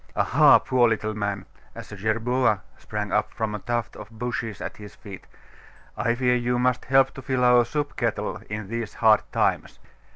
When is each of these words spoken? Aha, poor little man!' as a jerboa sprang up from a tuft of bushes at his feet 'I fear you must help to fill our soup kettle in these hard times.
Aha, 0.15 0.57
poor 0.57 0.89
little 0.89 1.13
man!' 1.13 1.45
as 1.75 1.91
a 1.91 1.95
jerboa 1.95 2.63
sprang 2.75 3.11
up 3.11 3.31
from 3.35 3.53
a 3.53 3.59
tuft 3.59 3.95
of 3.95 4.09
bushes 4.09 4.59
at 4.59 4.77
his 4.77 4.95
feet 4.95 5.27
'I 5.95 6.15
fear 6.15 6.35
you 6.35 6.57
must 6.57 6.85
help 6.85 7.11
to 7.13 7.21
fill 7.21 7.43
our 7.43 7.63
soup 7.63 7.95
kettle 7.95 8.37
in 8.49 8.67
these 8.67 8.95
hard 8.95 9.21
times. 9.31 9.77